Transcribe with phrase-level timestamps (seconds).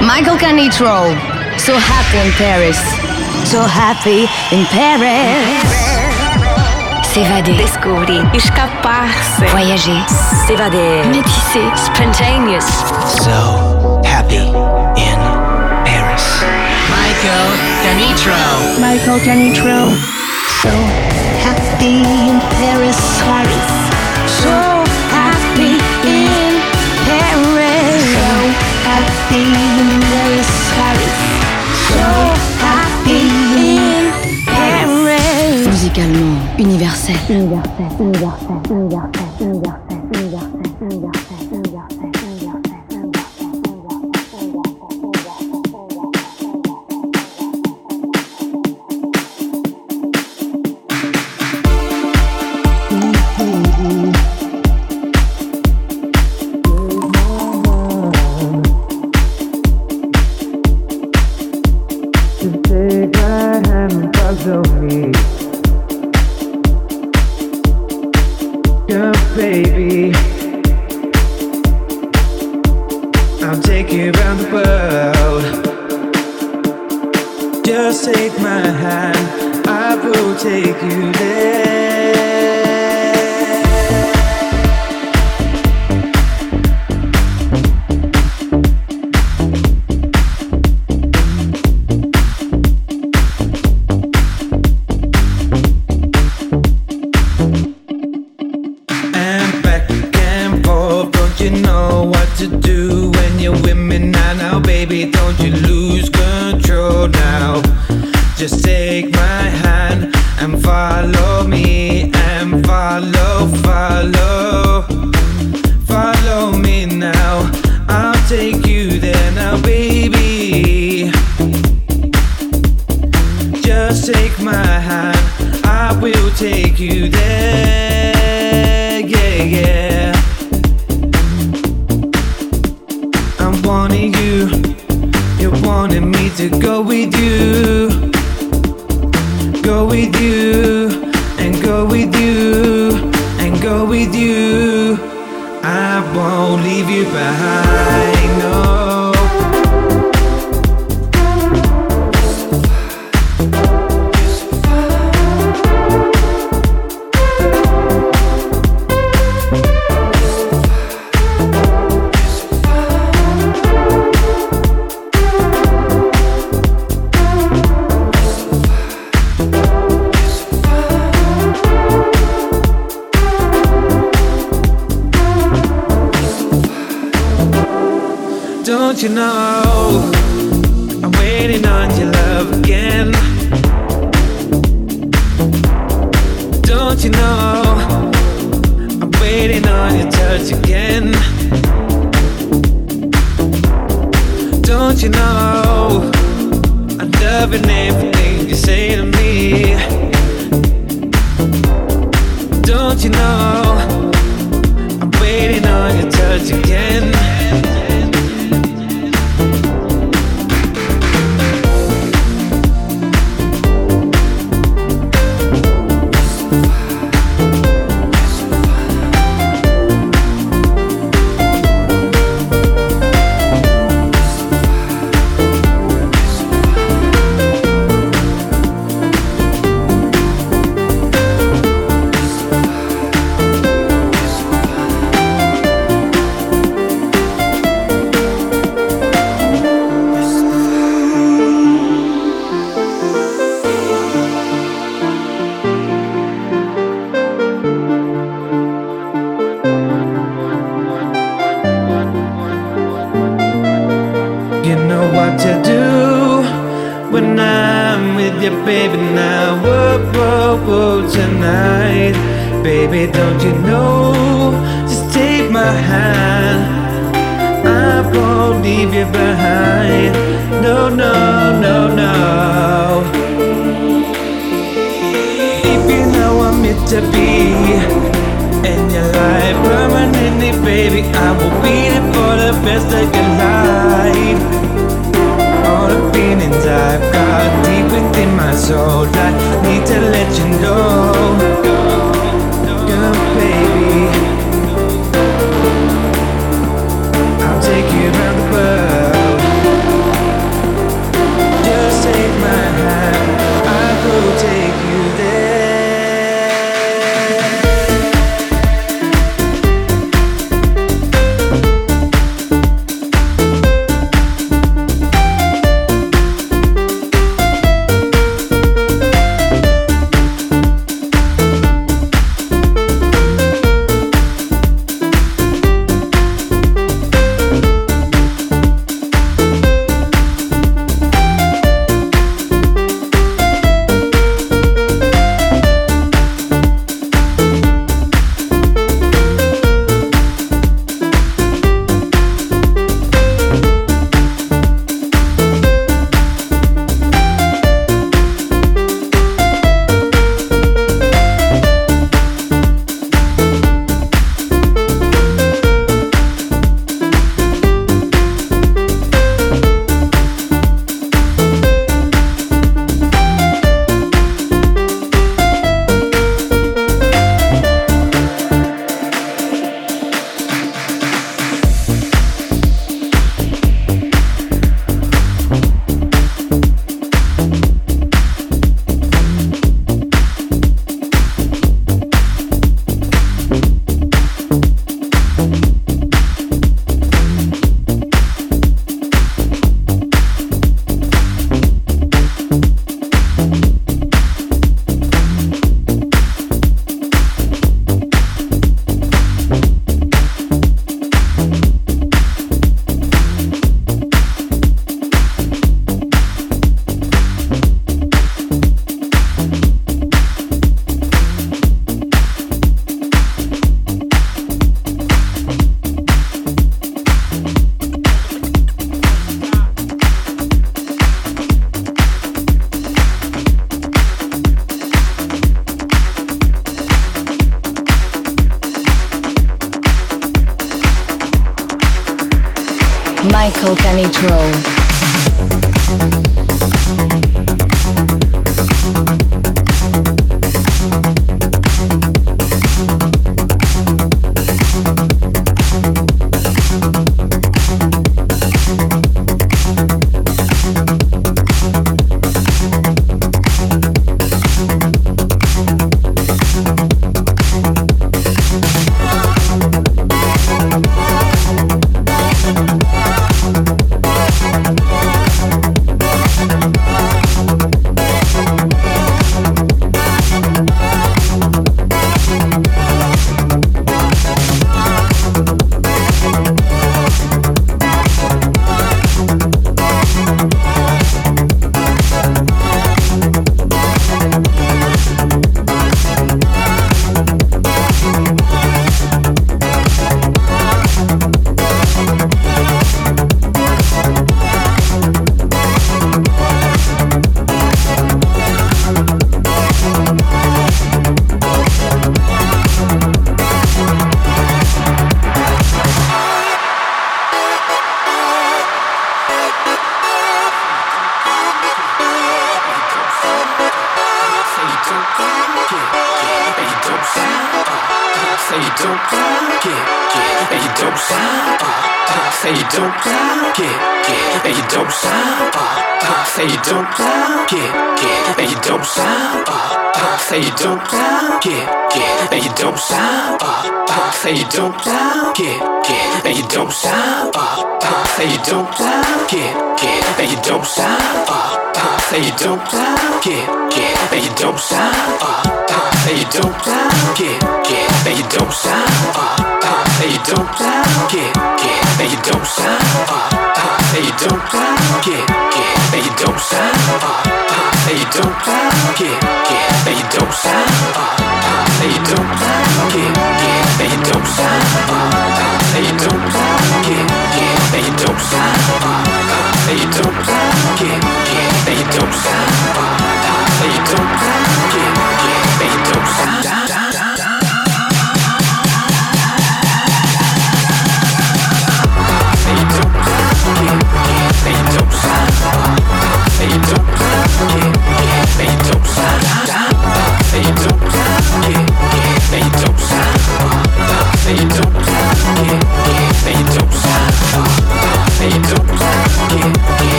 [0.00, 1.16] Michael Canitrot.
[1.58, 2.78] So happy in Paris.
[3.50, 5.42] So happy in Paris.
[7.02, 7.56] S'évader.
[7.56, 8.24] Découvrir.
[8.32, 9.42] Escaparse.
[9.50, 9.98] Voyager.
[10.46, 11.02] S'évader.
[11.10, 11.66] Métisser.
[11.74, 12.64] Spontaneous.
[13.24, 14.46] So happy
[14.96, 15.18] in
[15.84, 16.44] Paris.
[16.94, 17.48] Michael
[17.82, 18.78] Canitrot.
[18.80, 19.90] Michael Canitrot.
[20.62, 20.70] So
[21.42, 22.98] happy in Paris.
[23.24, 23.87] Paris.
[36.58, 37.14] universel.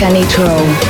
[0.00, 0.89] Michael Canitrot.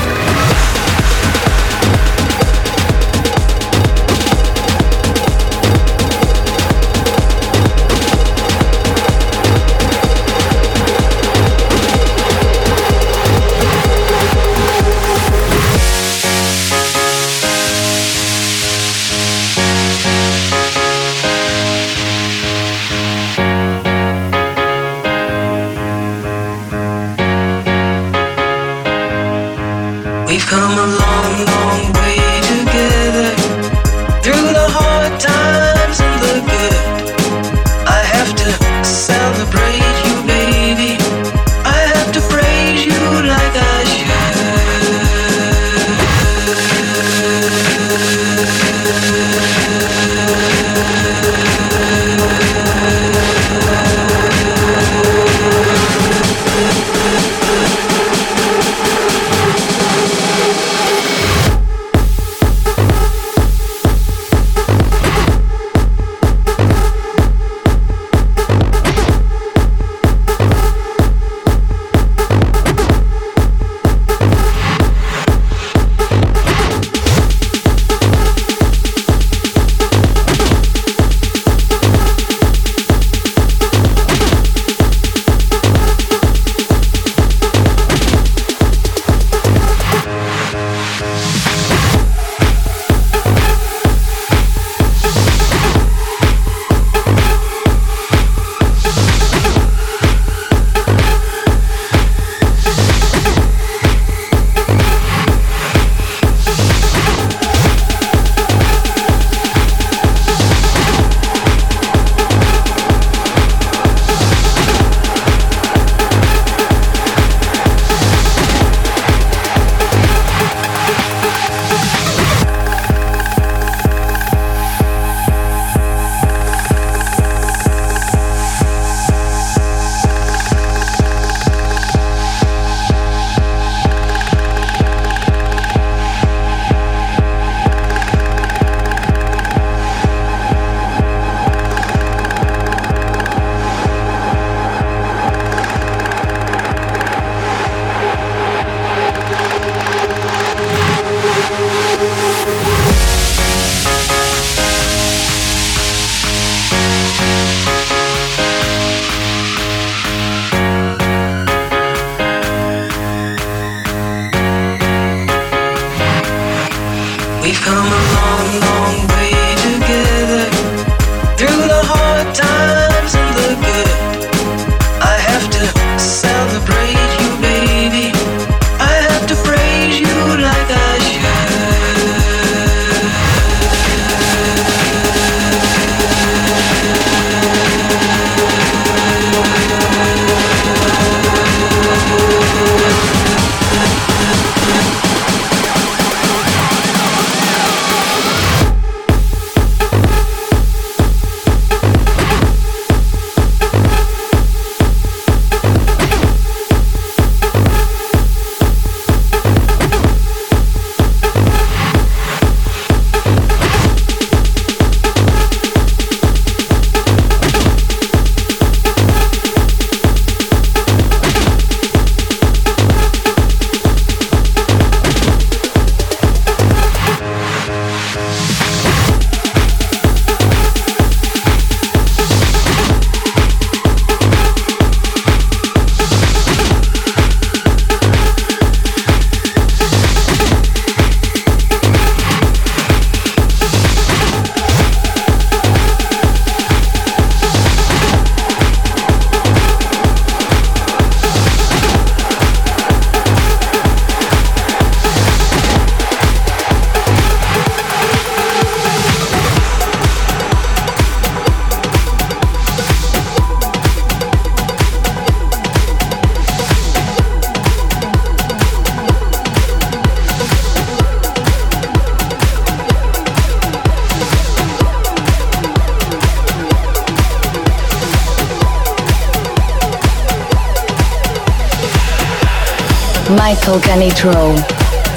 [283.71, 284.57] Organitro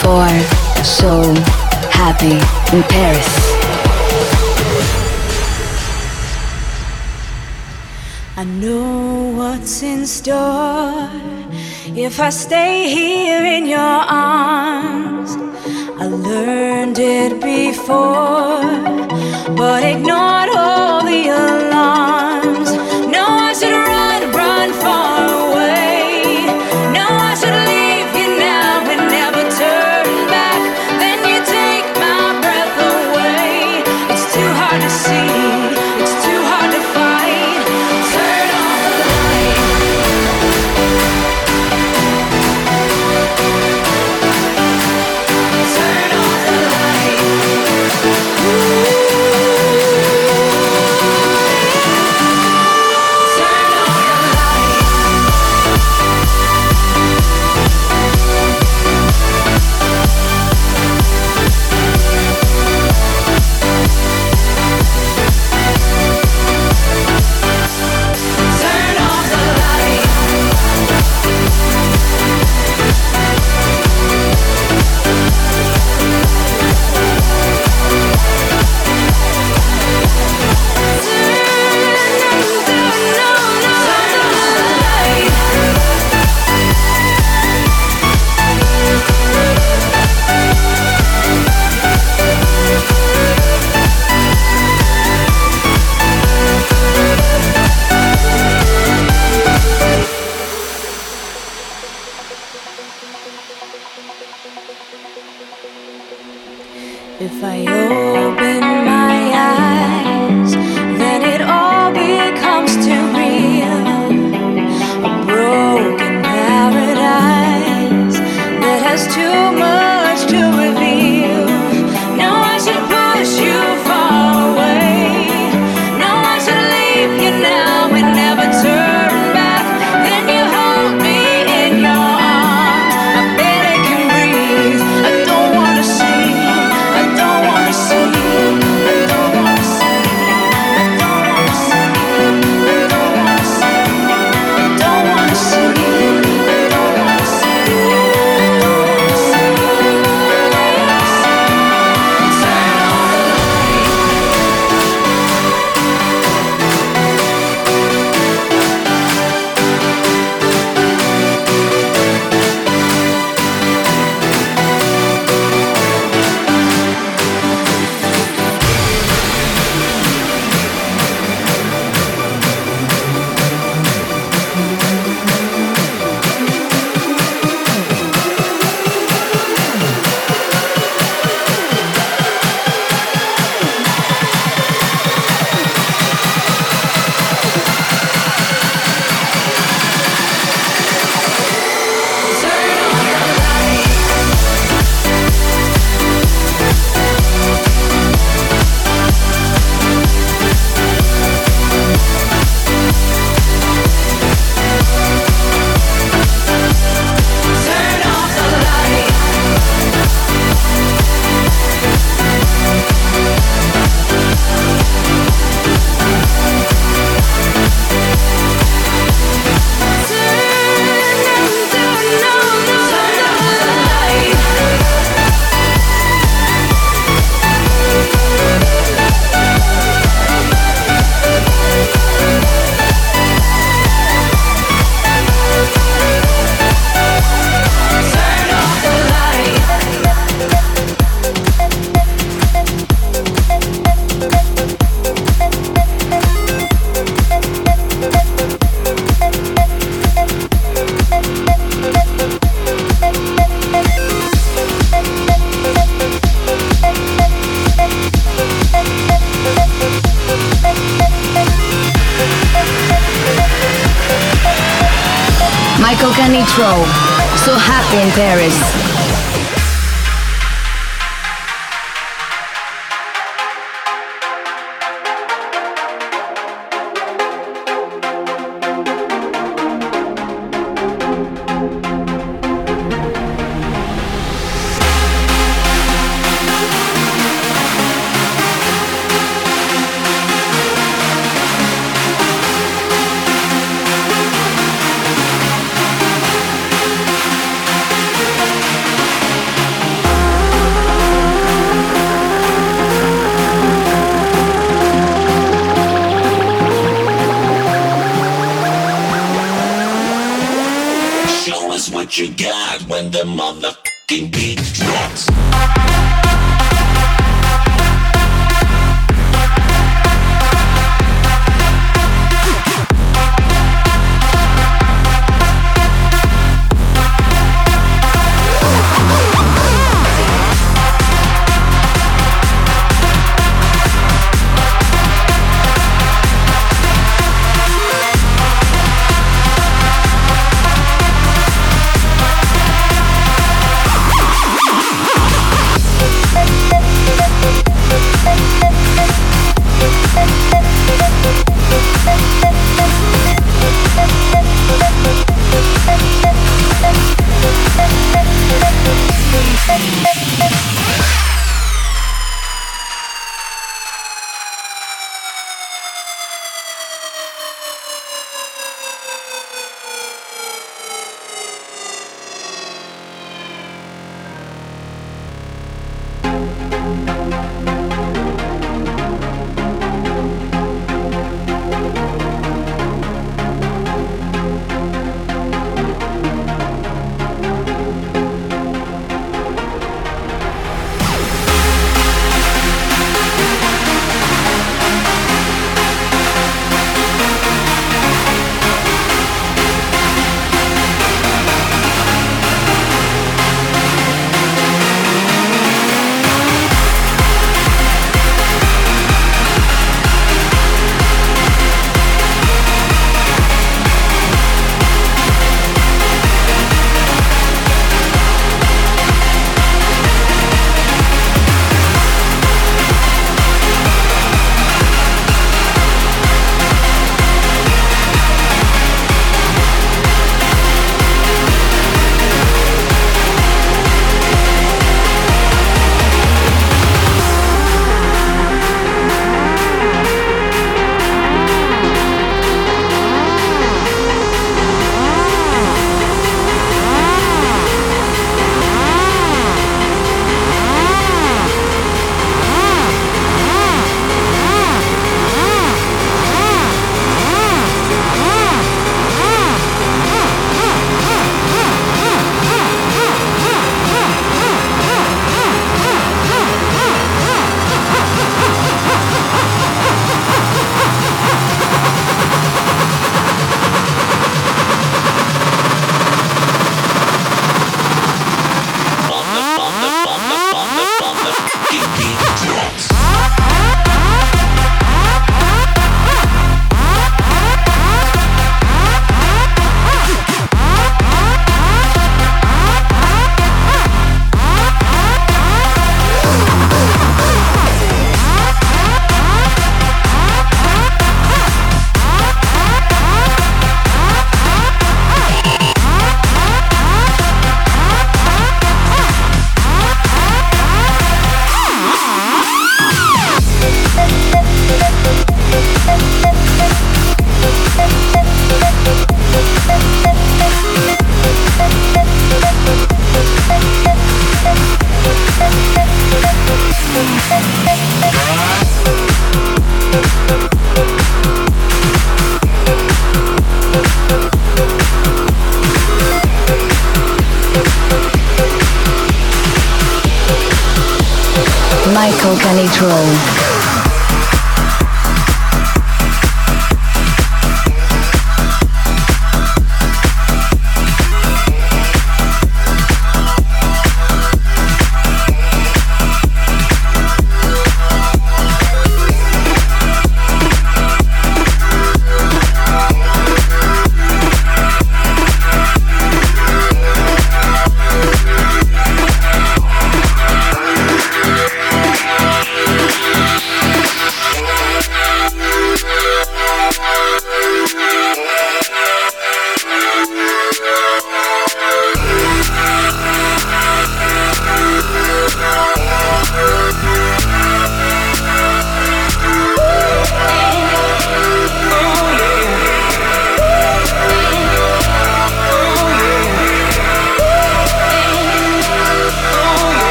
[0.00, 0.28] for
[0.84, 1.34] So
[1.90, 2.36] Happy
[2.76, 3.32] in Paris.
[8.36, 11.10] I know what's in store
[11.96, 15.30] if I stay here in your arms.
[16.00, 18.62] I learned it before,
[19.56, 20.55] but ignored.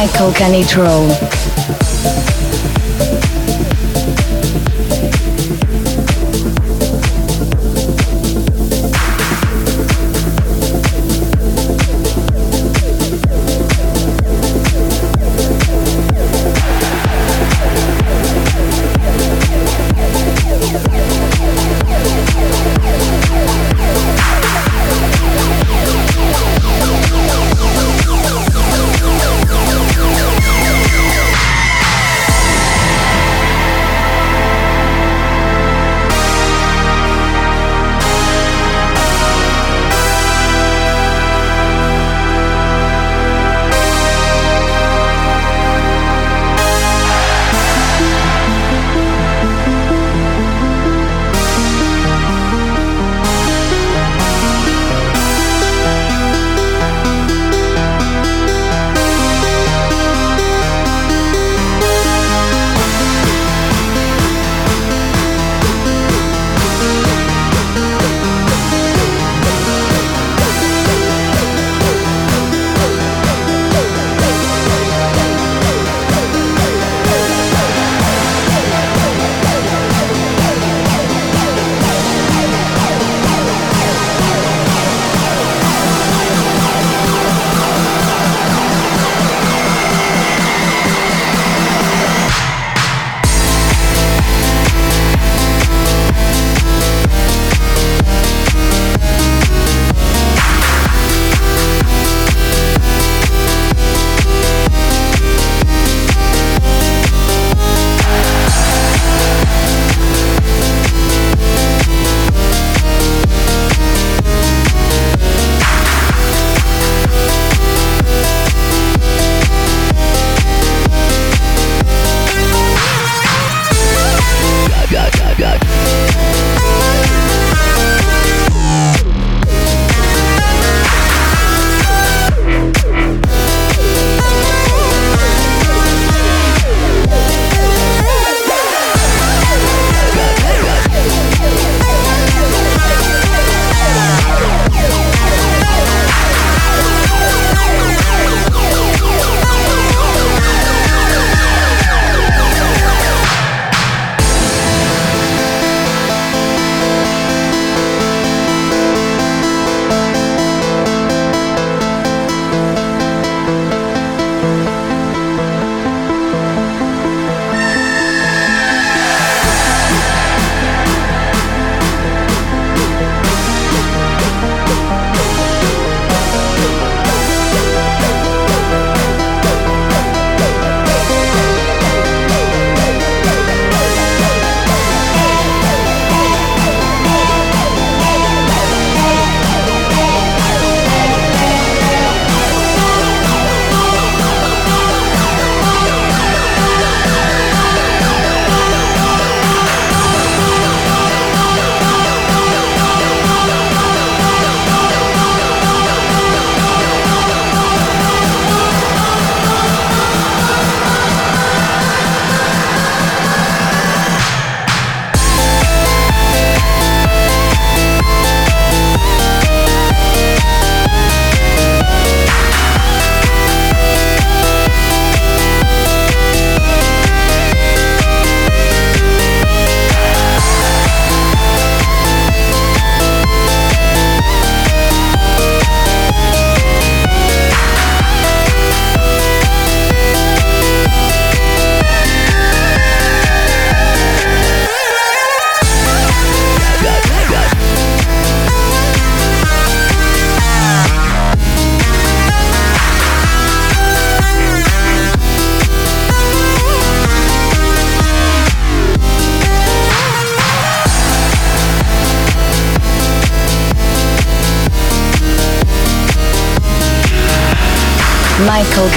[0.00, 1.29] Michael Canitrot.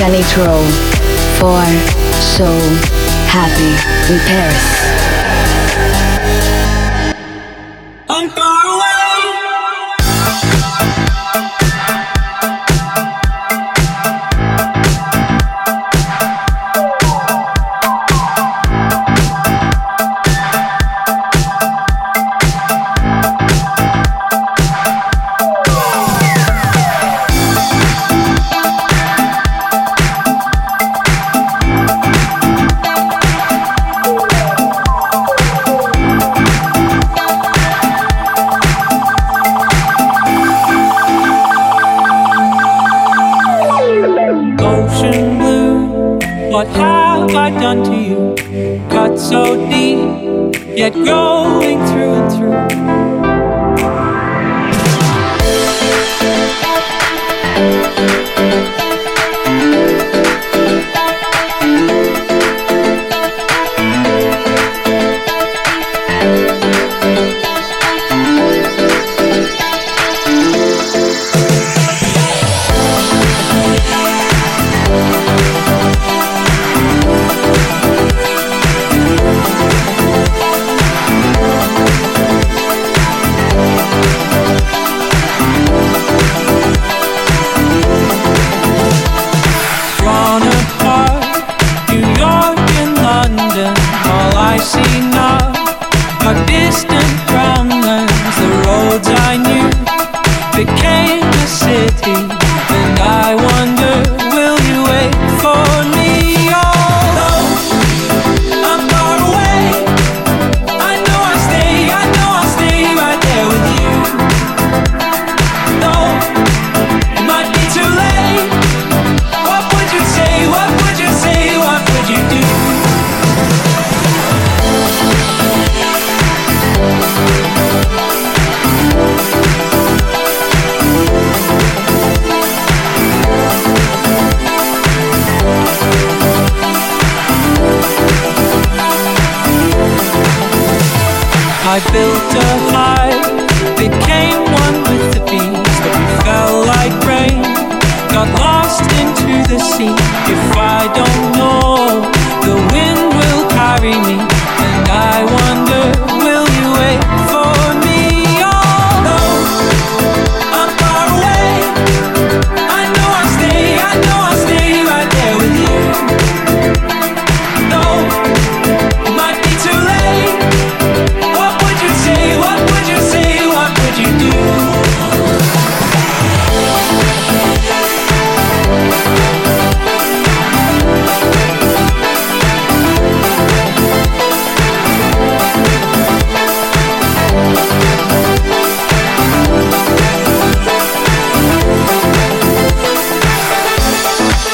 [0.03, 0.67] Canitrot
[1.39, 1.63] for
[2.19, 2.45] So
[3.31, 3.71] Happy
[4.11, 5.12] in Paris.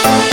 [0.04, 0.29] はい。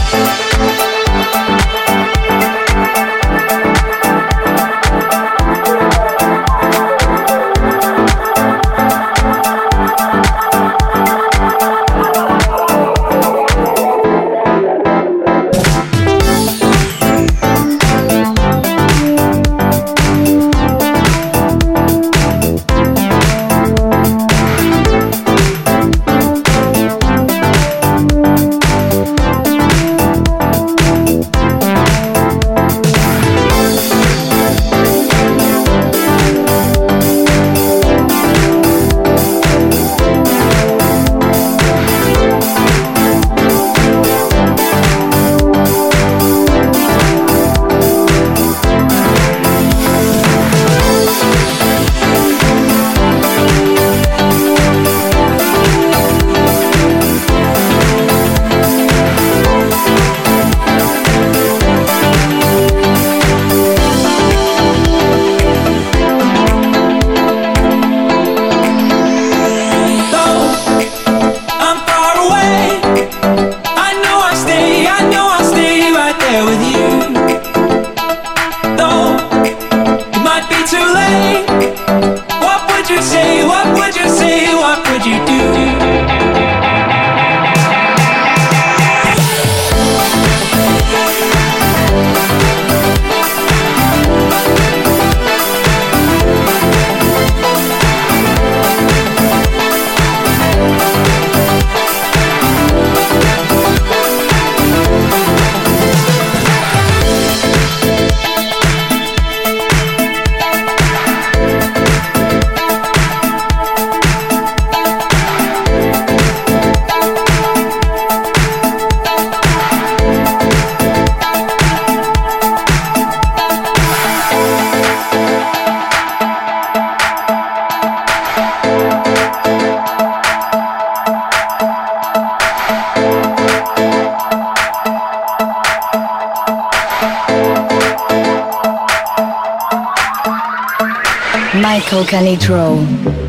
[142.07, 143.26] Michael Canitrot.